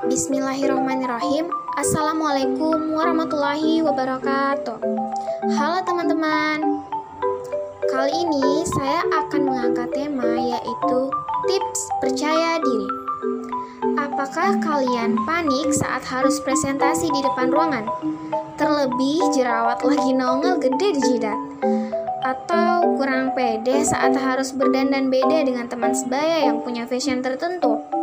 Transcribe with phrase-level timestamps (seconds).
[0.00, 1.52] Bismillahirrahmanirrahim.
[1.76, 4.80] Assalamualaikum warahmatullahi wabarakatuh.
[5.60, 6.80] Halo teman-teman.
[7.84, 11.12] Kali ini saya akan mengangkat tema yaitu
[11.44, 12.88] Tips percaya diri.
[14.00, 17.84] Apakah kalian panik saat harus presentasi di depan ruangan?
[18.56, 21.36] Terlebih jerawat lagi nongol gede di jidat?
[22.24, 27.99] Atau kurang pede saat harus berdandan beda dengan teman sebaya yang punya fashion tertentu?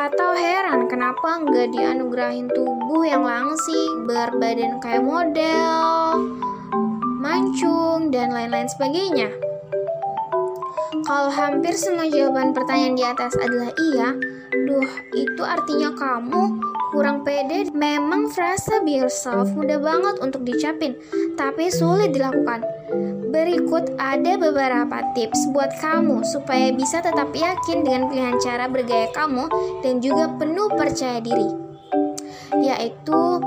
[0.00, 6.24] Atau heran kenapa nggak dianugerahin tubuh yang langsing, berbadan kayak model,
[7.20, 9.28] mancung, dan lain-lain sebagainya?
[11.04, 14.16] Kalau hampir semua jawaban pertanyaan di atas adalah iya,
[14.64, 16.48] duh, itu artinya kamu
[16.96, 17.68] kurang pede.
[17.76, 20.96] Memang frasa be yourself mudah banget untuk dicapin,
[21.36, 22.64] tapi sulit dilakukan.
[23.30, 29.46] Berikut ada beberapa tips buat kamu supaya bisa tetap yakin dengan pilihan cara bergaya kamu
[29.86, 31.46] dan juga penuh percaya diri.
[32.58, 33.38] Yaitu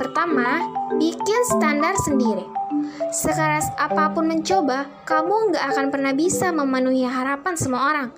[0.00, 0.64] pertama,
[0.96, 2.48] bikin standar sendiri.
[3.12, 8.08] Sekeras apa pun mencoba, kamu nggak akan pernah bisa memenuhi harapan semua orang.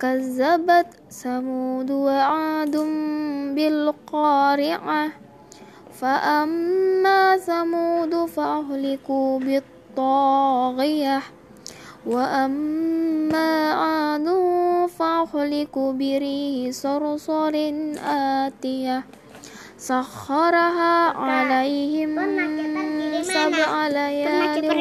[0.00, 2.76] كذبت ثمود وعاد
[3.54, 5.08] بالقارعة
[5.92, 11.22] فأما ثمود فأهلكوا بالطاغية
[12.05, 14.27] وأما عاد
[14.99, 17.53] فأهلكوا بريح صرصر
[18.05, 19.03] آتية
[19.77, 22.15] سخرها عليهم
[23.21, 24.71] سبع ليال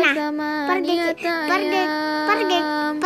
[0.00, 1.16] وثمانية
[1.56, 3.00] أيام